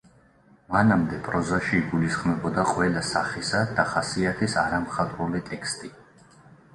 [0.75, 5.91] მანამდე პროზაში იგულისხმებოდა ყველა სახისა და ხასიათის არამხატვრული ტექსტი.